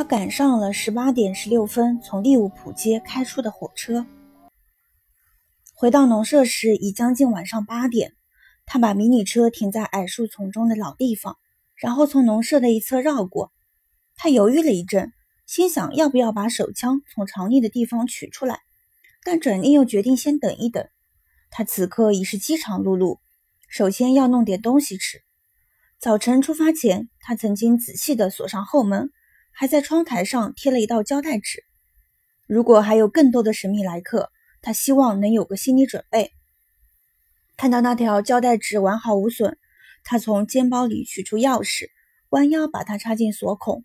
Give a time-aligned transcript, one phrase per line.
[0.00, 4.06] 他赶上了十八点十六分从利物浦街开出的火车。
[5.74, 8.14] 回到农舍时已将近晚上八点。
[8.64, 11.36] 他把迷你车停在矮树丛中的老地方，
[11.76, 13.52] 然后从农舍的一侧绕过。
[14.16, 15.12] 他犹豫了一阵，
[15.44, 18.60] 心想要不要把手枪从藏匿的地方取出来，
[19.22, 20.88] 但转念又决定先等一等。
[21.50, 23.18] 他此刻已是饥肠辘辘，
[23.68, 25.20] 首先要弄点东西吃。
[25.98, 29.10] 早晨出发前，他曾经仔细地锁上后门。
[29.60, 31.64] 还在窗台上贴了一道胶带纸。
[32.46, 34.30] 如果还有更多的神秘来客，
[34.62, 36.32] 他希望能有个心理准备。
[37.58, 39.58] 看到那条胶带纸完好无损，
[40.02, 41.90] 他从肩包里取出钥匙，
[42.30, 43.84] 弯腰把它插进锁孔。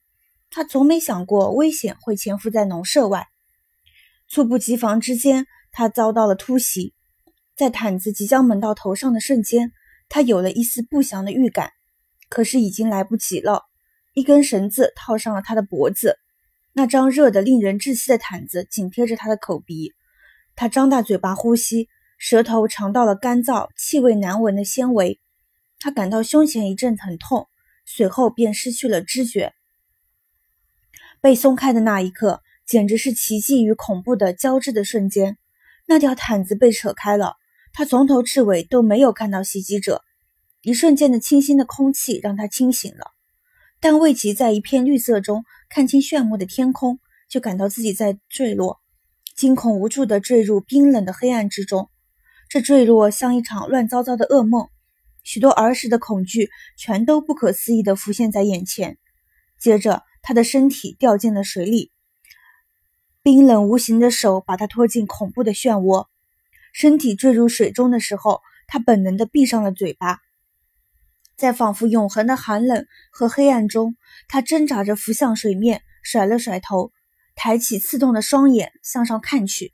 [0.49, 3.27] 他从没想过危险会潜伏在农舍外。
[4.29, 6.93] 猝不及防之间，他遭到了突袭。
[7.57, 9.73] 在毯子即将蒙到头上的瞬间，
[10.07, 11.71] 他有了一丝不祥的预感，
[12.29, 13.63] 可是已经来不及了。
[14.15, 16.17] 一根绳子套上了他的脖子，
[16.71, 19.93] 那张热得令人窒息的毯子紧贴着他的口鼻。
[20.55, 25.19] 他张大嘴巴呼吸，舌头尝到了干燥、气味难闻的纤维。
[25.79, 27.49] 他感到胸前一阵疼痛，
[27.85, 29.53] 随后便失去了知觉。
[31.19, 35.37] 被松开的那一刻，简直是奇迹与恐怖的交织的瞬间。
[35.85, 37.35] 那条毯子被扯开了，
[37.73, 40.05] 他从头至尾都没有看到袭击者。
[40.61, 43.11] 一瞬间的清新的空气让他清醒了。
[43.87, 48.81] 但未及在一片绿色中看清炫目的天空，就感到自己在坠落，
[49.35, 51.91] 惊恐无助地坠入冰冷的黑暗之中。
[52.49, 54.69] 这坠落像一场乱糟糟的噩梦，
[55.21, 58.97] 许多儿时的恐惧全都不可思议地浮现在眼前。
[59.59, 61.91] 接着，他的身体掉进了水里，
[63.21, 66.07] 冰冷无形的手把他拖进恐怖的漩涡。
[66.73, 70.24] 身体坠入水中的时候，他本能地闭上了嘴巴。
[71.37, 73.95] 在仿佛永恒的寒冷和黑暗中，
[74.27, 76.91] 他挣扎着浮向水面，甩了甩头，
[77.35, 79.73] 抬起刺痛的双眼向上看去。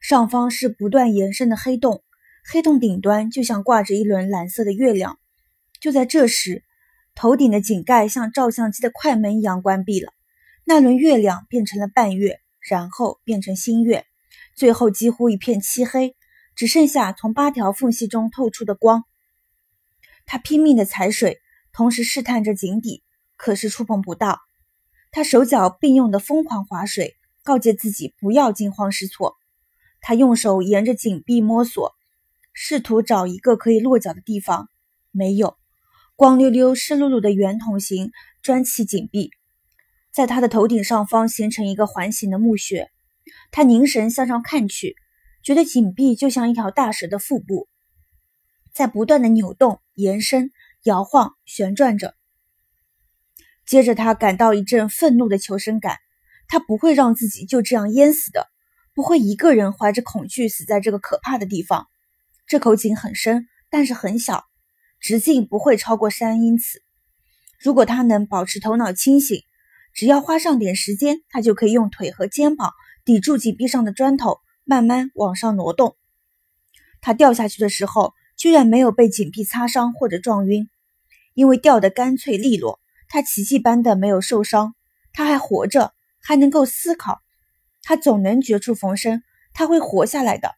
[0.00, 2.04] 上方是不断延伸的黑洞，
[2.44, 5.18] 黑洞顶端就像挂着一轮蓝色的月亮。
[5.80, 6.62] 就在这时，
[7.16, 10.12] 头顶的井盖像照相机的快门一样关闭了，
[10.64, 14.06] 那轮月亮变成了半月，然后变成新月，
[14.54, 16.14] 最后几乎一片漆黑，
[16.54, 19.04] 只剩下从八条缝隙中透出的光。
[20.32, 21.42] 他拼命地踩水，
[21.74, 23.02] 同时试探着井底，
[23.36, 24.40] 可是触碰不到。
[25.10, 29.36] 他手脚并用的疯狂划水，告诫自己不要惊慌失措。
[30.00, 31.92] 他用手沿着井壁摸索，
[32.54, 34.70] 试图找一个可以落脚的地方，
[35.10, 35.58] 没有。
[36.16, 38.10] 光溜溜、湿漉漉的圆筒形
[38.40, 39.32] 砖砌井壁，
[40.14, 42.90] 在他的头顶上方形成一个环形的墓穴。
[43.50, 44.96] 他凝神向上看去，
[45.42, 47.68] 觉得井壁就像一条大蛇的腹部。
[48.72, 50.50] 在不断的扭动、延伸、
[50.82, 52.14] 摇晃、旋转着。
[53.64, 55.98] 接着，他感到一阵愤怒的求生感。
[56.48, 58.46] 他不会让自己就这样淹死的，
[58.92, 61.86] 不会一个人怀着恐惧死在这个可怕的地方。
[62.46, 64.44] 这口井很深，但是很小，
[65.00, 66.82] 直径不会超过三英尺。
[67.58, 69.40] 如果他能保持头脑清醒，
[69.94, 72.72] 只要花上点时间，他就可以用腿和肩膀
[73.04, 75.96] 抵住井壁上的砖头，慢慢往上挪动。
[77.00, 78.12] 他掉下去的时候。
[78.42, 80.68] 居然没有被井壁擦伤或者撞晕，
[81.32, 82.80] 因为掉得干脆利落。
[83.06, 84.74] 他奇迹般的没有受伤，
[85.12, 87.20] 他还活着，还能够思考。
[87.84, 89.22] 他总能绝处逢生，
[89.54, 90.56] 他会活下来的。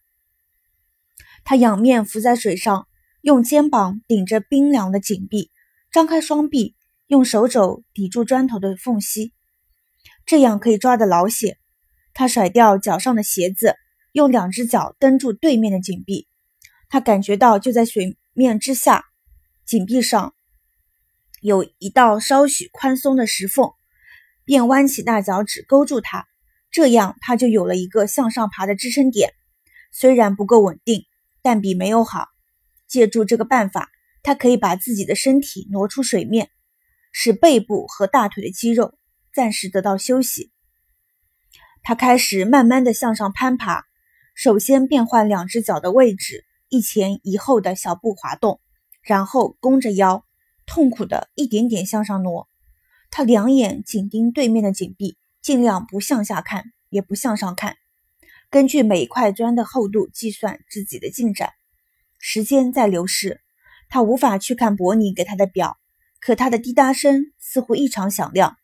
[1.44, 2.88] 他仰面浮在水上，
[3.20, 5.50] 用肩膀顶着冰凉的井壁，
[5.92, 6.74] 张开双臂，
[7.06, 9.34] 用手肘抵住砖头的缝隙，
[10.24, 11.58] 这样可以抓得牢些。
[12.14, 13.76] 他甩掉脚上的鞋子，
[14.12, 16.26] 用两只脚蹬住对面的井壁。
[16.88, 19.04] 他感觉到，就在水面之下，
[19.66, 20.34] 井壁上
[21.40, 23.72] 有一道稍许宽松的石缝，
[24.44, 26.26] 便弯起大脚趾勾住它，
[26.70, 29.32] 这样他就有了一个向上爬的支撑点。
[29.92, 31.04] 虽然不够稳定，
[31.42, 32.26] 但比没有好。
[32.86, 33.90] 借助这个办法，
[34.22, 36.50] 他可以把自己的身体挪出水面，
[37.12, 38.98] 使背部和大腿的肌肉
[39.32, 40.52] 暂时得到休息。
[41.82, 43.84] 他开始慢慢的向上攀爬，
[44.34, 46.44] 首先变换两只脚的位置。
[46.68, 48.60] 一前一后的小步滑动，
[49.02, 50.24] 然后弓着腰，
[50.66, 52.48] 痛苦的一点点向上挪。
[53.10, 57.76] 他两眼紧盯对面的井壁，尽量不向下看，也不向上看。
[58.50, 61.52] 根据每块砖的厚度计算自己的进展。
[62.18, 63.40] 时间在流逝，
[63.88, 65.78] 他无法去看伯尼给他的表，
[66.20, 68.56] 可他的滴答声似乎异常响亮，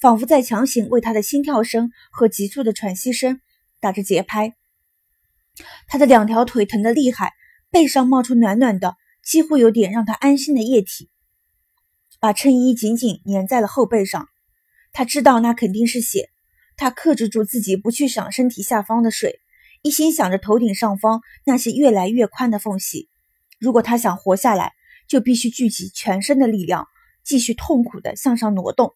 [0.00, 3.40] 仿佛在强行为他的心跳声和急促的喘息声
[3.80, 4.56] 打着节拍。
[5.86, 7.34] 他的两条腿疼得厉害。
[7.72, 11.08] 背上冒出暖暖的，几乎有点让他安心的液体，
[12.20, 14.28] 把衬衣紧紧粘在了后背上。
[14.92, 16.28] 他知道那肯定是血。
[16.76, 19.40] 他克制住自己，不去想身体下方的水，
[19.80, 23.08] 一心想着头顶上方那些越来越宽的缝隙。
[23.58, 24.74] 如果他想活下来，
[25.08, 26.88] 就必须聚集全身的力量，
[27.24, 28.94] 继续痛苦地向上挪动。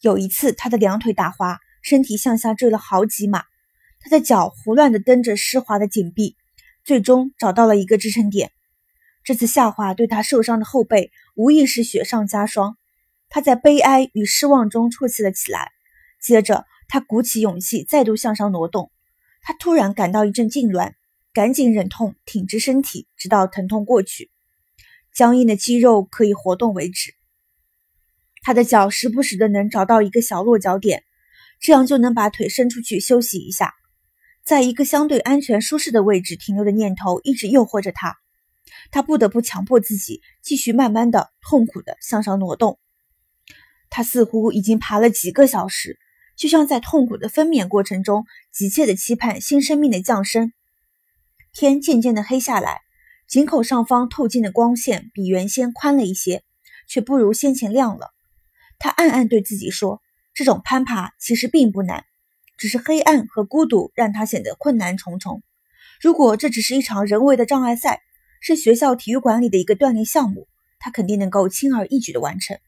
[0.00, 3.44] 有一次，他的两腿打滑，身体向下坠了好几码，
[4.00, 6.36] 他的脚胡乱地蹬着湿滑的井壁，
[6.86, 8.52] 最终找到了一个支撑点。
[9.24, 12.78] 这次下滑对他受伤的后背无疑是雪上加霜。
[13.28, 15.72] 他在悲哀与失望中啜泣了起来。
[16.22, 18.92] 接着，他鼓起勇气再度向上挪动。
[19.42, 20.92] 他突然感到一阵痉挛，
[21.32, 24.30] 赶紧忍痛挺直身体，直到疼痛过去，
[25.12, 27.14] 僵硬的肌肉可以活动为止。
[28.42, 31.02] 他的脚时不时的能找到一个小落脚点，
[31.58, 33.74] 这样就能把腿伸出去休息一下，
[34.46, 38.16] 在一个相对安全舒适的位置停留的念头一直诱惑着他。
[38.92, 42.78] 他不得不强迫自己继续慢慢的、痛苦的向上挪动。
[43.90, 45.98] 他似乎已经爬了几个小时，
[46.36, 50.52] 就像在痛苦的分娩过程中急切的期盼新生命的降生。
[51.52, 52.82] 天渐渐的黑下来，
[53.26, 56.44] 井口上方透进的光线比原先宽了一些，
[56.86, 58.12] 却不如先前亮了。
[58.78, 60.00] 他暗暗对自己说
[60.34, 62.04] ：“这种攀爬其实并不难，
[62.56, 65.42] 只是黑暗和孤独让他显得困难重重。
[66.00, 68.00] 如果这只是一场人为的障碍赛，
[68.40, 70.46] 是学校体育馆里的一个锻炼项目，
[70.78, 72.58] 他肯定能够轻而易举的完成。”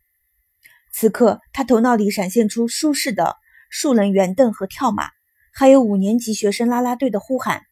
[0.91, 3.37] 此刻，他头脑里闪现出舒适的
[3.71, 5.11] 树人圆凳和跳马，
[5.53, 7.63] 还有五年级学生啦啦队的呼喊。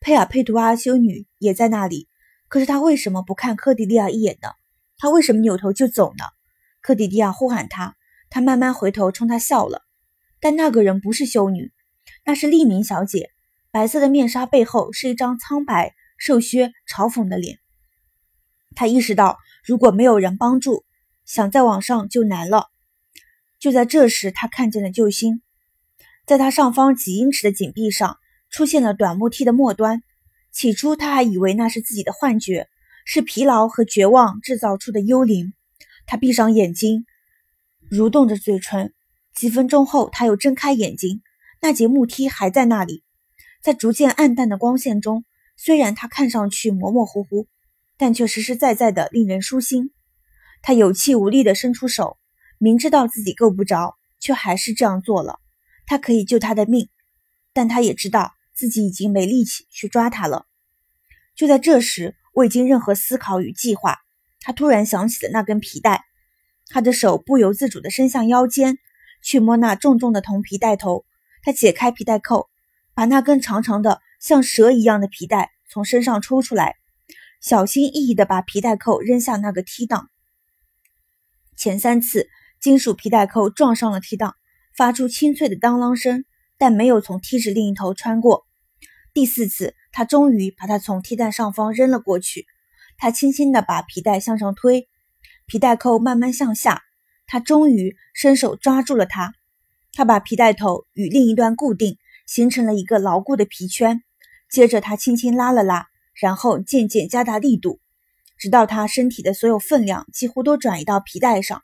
[0.00, 2.06] 佩尔佩图阿修女也在那里，
[2.48, 4.50] 可是他为什么不看科迪利亚一眼呢？
[4.98, 6.24] 他为什么扭头就走呢？
[6.82, 7.96] 科迪利亚呼喊他，
[8.28, 9.87] 他慢慢回头冲他笑了。
[10.40, 11.72] 但那个人不是修女，
[12.24, 13.30] 那是利明小姐。
[13.70, 17.58] 白色的面纱背后是一张苍白、瘦削、嘲讽的脸。
[18.74, 20.84] 他意识到，如果没有人帮助，
[21.24, 22.68] 想再往上就难了。
[23.58, 25.42] 就在这时，他看见了救星，
[26.24, 28.18] 在他上方几英尺的井壁上
[28.50, 30.02] 出现了短木梯的末端。
[30.50, 32.68] 起初，他还以为那是自己的幻觉，
[33.04, 35.52] 是疲劳和绝望制造出的幽灵。
[36.06, 37.04] 他闭上眼睛，
[37.90, 38.94] 蠕动着嘴唇。
[39.38, 41.22] 几分钟后，他又睁开眼睛，
[41.60, 43.04] 那节木梯还在那里。
[43.62, 45.24] 在逐渐暗淡的光线中，
[45.56, 47.46] 虽然他看上去模模糊糊，
[47.96, 49.92] 但却实实在在的令人舒心。
[50.60, 52.18] 他有气无力地伸出手，
[52.58, 55.38] 明知道自己够不着，却还是这样做了。
[55.86, 56.88] 他可以救他的命，
[57.52, 60.46] 但他也知道自己已经没力气去抓他了。
[61.36, 63.98] 就在这时，未经任何思考与计划，
[64.40, 66.06] 他突然想起了那根皮带。
[66.66, 68.78] 他的手不由自主地伸向腰间，
[69.22, 71.04] 去摸那重重的铜皮带头。
[71.42, 72.48] 他解开皮带扣，
[72.94, 76.76] 把那根长长的像蛇一样的皮带从身上抽出来，
[77.40, 80.10] 小心翼翼地把皮带扣扔下那个梯档。
[81.56, 82.28] 前三次，
[82.60, 84.34] 金属皮带扣撞上了梯档，
[84.76, 86.24] 发出清脆的当啷声，
[86.58, 88.46] 但没有从梯子另一头穿过。
[89.14, 92.46] 第四次，他终于把它从梯带上方扔了过去。
[92.96, 94.88] 他轻轻地把皮带向上推，
[95.46, 96.82] 皮带扣慢慢向下。
[97.28, 99.32] 他终于伸手抓住了它。
[99.92, 101.96] 他把皮带头与另一端固定，
[102.26, 104.02] 形成了一个牢固的皮圈。
[104.50, 107.78] 接着，他轻轻拉了拉，然后渐渐加大力度。
[108.38, 111.62] 直到他身体的所有分量几乎都转移到皮带上，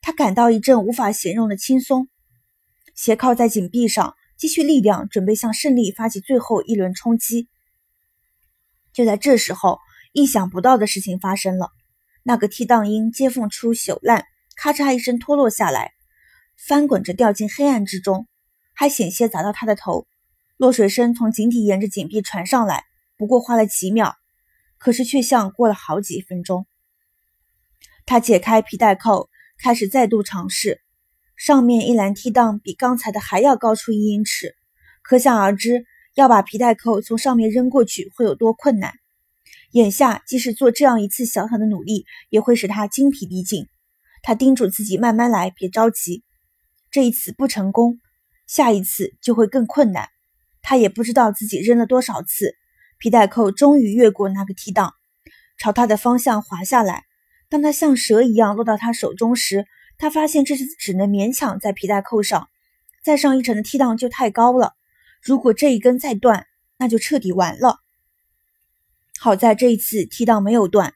[0.00, 2.08] 他感到一阵无法形容的轻松，
[2.94, 7.48] 斜靠在井壁上，积蓄力量，准备向胜利发起最后一轮冲击。
[8.92, 9.78] 就在这时候，
[10.12, 11.70] 意想不到的事情发生了，
[12.24, 14.24] 那个梯档因接缝处朽烂，
[14.56, 15.92] 咔嚓一声脱落下来，
[16.56, 18.26] 翻滚着掉进黑暗之中，
[18.74, 20.08] 还险些砸到他的头。
[20.56, 22.84] 落水声从井底沿着井壁传上来，
[23.18, 24.16] 不过花了几秒。
[24.78, 26.66] 可是却像过了好几分钟。
[28.04, 30.82] 他解开皮带扣，开始再度尝试。
[31.34, 34.54] 上面一栏梯档比刚才的还要高出一英尺，
[35.02, 38.92] 可想而知，要把皮带扣从上面扔过去会有多困难。
[39.72, 43.66] 眼下，即使做这样一次小小的努力，也会使他精疲力尽。
[44.26, 46.24] 他叮嘱自己慢慢来，别着急。
[46.90, 48.00] 这一次不成功，
[48.48, 50.08] 下一次就会更困难。
[50.62, 52.56] 他也不知道自己扔了多少次。
[52.98, 54.94] 皮带扣终于越过那个梯档，
[55.58, 57.04] 朝他的方向滑下来。
[57.48, 59.64] 当他像蛇一样落到他手中时，
[59.96, 62.48] 他发现这是只能勉强在皮带扣上。
[63.04, 64.72] 再上一层的梯档就太高了，
[65.22, 67.78] 如果这一根再断，那就彻底完了。
[69.20, 70.94] 好在这一次梯档没有断。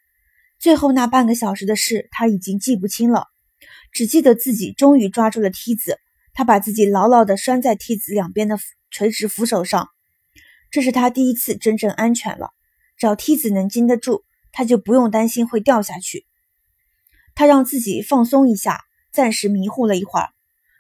[0.60, 3.28] 最后那半个小时的事他已经记不清了，
[3.92, 5.98] 只记得自己终于抓住了梯子。
[6.34, 8.58] 他把自己牢牢地拴在梯子两边的
[8.90, 9.88] 垂直扶手上。
[10.70, 12.50] 这是他第一次真正安全了，
[12.98, 16.26] 只要梯子能经得住，他就不用担心会掉下去。
[17.34, 20.28] 他让自己放松一下，暂时迷糊了一会儿，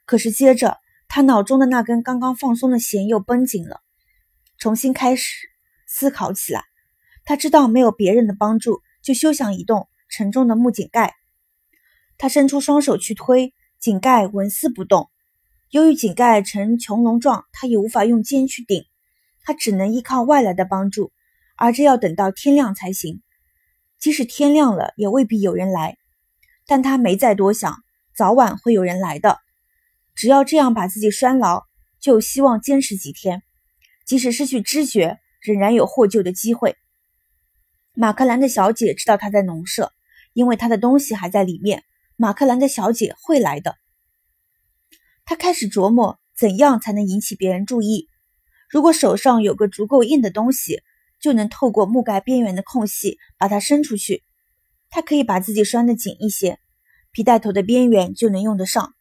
[0.04, 0.76] 可是接着
[1.08, 3.80] 他脑中的那根刚刚放松的弦又绷紧了，
[4.58, 5.48] 重新开始
[5.86, 6.64] 思考起来。
[7.24, 11.14] 他知道没有别人的帮助，就休想移动沉重的木井盖。
[12.18, 15.10] 他伸出双手去推，井盖纹丝不动。
[15.70, 18.84] 由于井盖呈穹隆状，他也无法用肩去顶，
[19.42, 21.12] 他只能依靠外来的帮助，
[21.56, 23.22] 而这要等到天亮才行。
[23.98, 25.96] 即使天亮了，也未必有人来。
[26.66, 27.76] 但他没再多想，
[28.14, 29.38] 早晚会有人来的。
[30.14, 31.64] 只要这样把自己拴牢，
[32.00, 33.42] 就有希望坚持几天。
[34.04, 36.76] 即使失去知觉，仍然有获救的机会。
[38.00, 39.92] 马克兰的小姐知道他在农舍，
[40.32, 41.84] 因为他的东西还在里面。
[42.16, 43.76] 马克兰的小姐会来的。
[45.26, 48.08] 他开始琢磨怎样才能引起别人注意。
[48.70, 50.80] 如果手上有个足够硬的东西。
[51.20, 54.24] 就能透过木盖边缘的空隙把它伸出去。
[54.88, 56.58] 他可以把自己拴得紧一些，
[57.12, 58.94] 皮带头的边缘就能用得上。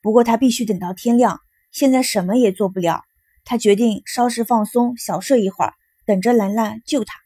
[0.00, 3.02] 不过他必须等到天亮，现在什么也做不了。
[3.44, 5.74] 他决定稍事放松，小睡一会儿，
[6.06, 7.20] 等着兰兰救他。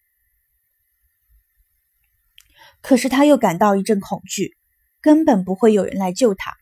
[2.88, 4.56] 可是他又感到一阵恐惧，
[5.00, 6.52] 根本不会有人来救他。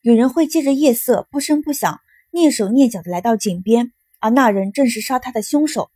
[0.00, 2.00] 有人会借着夜色不声不响、
[2.32, 5.90] 蹑手蹑脚地来到井边，而那人正是杀他的凶手。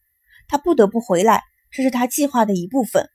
[0.48, 3.08] 他不得不回来，这是他计划的一部分。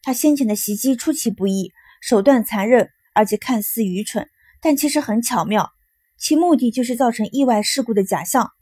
[0.00, 4.26] 他先前的袭击出其不意，手段残忍，而且看似愚蠢，
[4.62, 5.70] 但其实很巧妙。
[6.16, 8.52] 其目的就是造成意外事故的假象。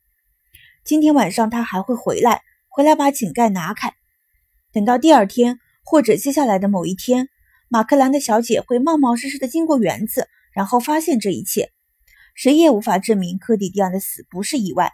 [0.83, 3.95] 今天晚上他还会回来，回来把井盖拿开。
[4.73, 7.29] 等到第二天或者接下来的某一天，
[7.69, 11.71] 马克兰的小姐会冒冒失失地经过园子，然后发现这一切。
[12.35, 14.93] 谁也无法证明科迪迪亚的死不是意外。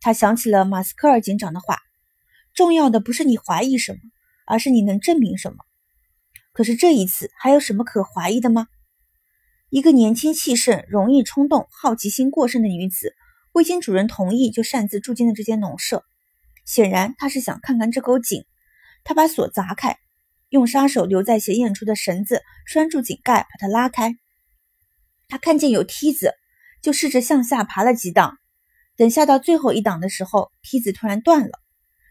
[0.00, 1.78] 他想起了马斯克尔警长的话。
[2.52, 3.98] 重要的不是你怀疑什么，
[4.44, 5.58] 而是你能证明什么。
[6.52, 8.66] 可是这一次还有什么可怀疑的吗？
[9.68, 13.14] 一个年轻气盛、容易冲动、好奇心过剩的女子，
[13.52, 16.04] 未经主人同意就擅自住进了这间农舍。
[16.64, 18.44] 显然，她是想看看这口井。
[19.04, 19.96] 她把锁砸开，
[20.50, 24.16] 用杀手留在显眼处的绳子拴住井盖，把它拉开。
[25.28, 26.34] 他看见有梯子，
[26.82, 28.36] 就试着向下爬了几档。
[28.96, 31.58] 等下到最后一档的时候，梯子突然断了。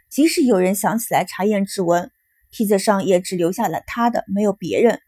[0.10, 2.12] 即使有人想起来查验指纹，
[2.50, 5.02] 梯子上也只留下了他的，没有别人。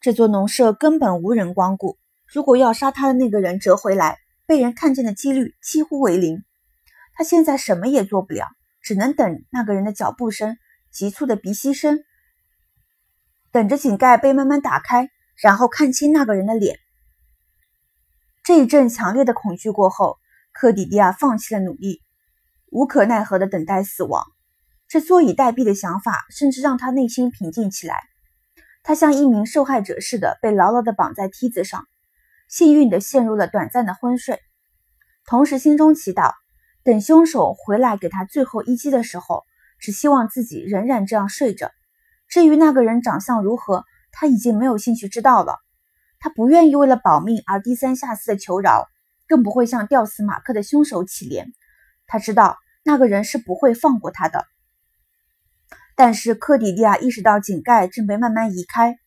[0.00, 1.98] 这座农舍根本无人光顾。
[2.26, 6.42] 如果要杀他的那个人折回来，被人看见的几率几乎为零。
[7.12, 8.48] 他现在什么也做不了，
[8.80, 10.56] 只能等那个人的脚步声、
[10.90, 12.02] 急促的鼻息声，
[13.52, 16.78] 等着井盖被慢慢打开，然后看清那个人的脸。
[18.42, 20.16] 这一阵强烈的恐惧过后，
[20.52, 22.00] 科迪迪亚放弃了努力。
[22.70, 24.24] 无可奈何的等待死亡，
[24.88, 28.00] 这坐以待毙的想法甚至让他内心平静起来。
[28.82, 31.86] 他像一名受害者似的被牢牢地绑在梯子上，
[32.48, 34.40] 幸运地陷入了短暂的昏睡，
[35.26, 36.32] 同时心中祈祷，
[36.82, 39.44] 等凶手回来给他最后一击的时候，
[39.78, 41.70] 只希望自己仍然这样睡着。
[42.32, 45.58] 至于那个人长相如何，他已经没有兴趣知道了。
[46.18, 48.88] 他不愿意为了保命而低三下四的求饶，
[49.28, 51.44] 更不会向吊死马克的凶手乞怜。
[52.06, 52.56] 他知道。
[52.84, 54.44] 那个人是不会放过他的。
[55.94, 58.98] 但是科迪利亚意识到井盖正被慢慢移开，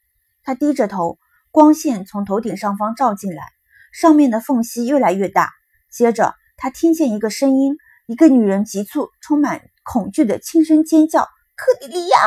[0.44, 1.20] 他低着头，
[1.52, 3.44] 光线从头顶上方照进来，
[3.92, 5.52] 上面的缝隙越来越大。
[5.92, 7.76] 接着，他听见一个声音，
[8.08, 11.28] 一个女人急促、充满恐惧的轻声尖叫
[11.58, 12.18] ：“科迪利亚！”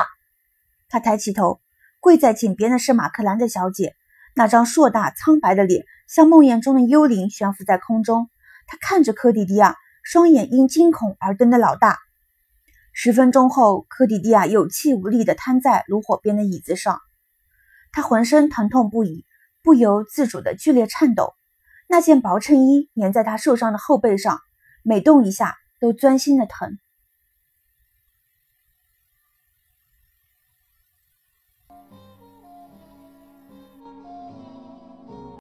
[0.89, 1.61] 他抬起头，
[2.01, 3.95] 跪在井边的是马克兰的小姐，
[4.35, 8.31] 那张硕大苍白的脸像梦魇中的幽灵悬浮在空中。
[8.67, 9.77] 他看着科迪迪亚。
[10.05, 11.99] 双眼因惊恐而瞪得老大。
[12.95, 16.99] 十分钟后，科迪迪亚有气无力地瘫在炉火边的椅子上，
[17.93, 19.27] 他浑身疼痛不已，
[19.63, 21.35] 不由自主地剧烈颤抖。
[21.89, 24.41] 那件薄衬衣粘在他受伤的后背上，
[24.83, 26.79] 每动一下都钻心的疼。